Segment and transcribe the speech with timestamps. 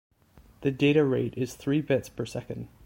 [0.61, 2.69] The data rate is three bits per second.